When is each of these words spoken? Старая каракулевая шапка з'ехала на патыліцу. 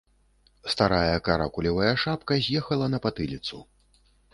Старая 0.73 1.19
каракулевая 1.29 1.95
шапка 2.07 2.33
з'ехала 2.49 2.93
на 2.97 3.05
патыліцу. 3.09 3.67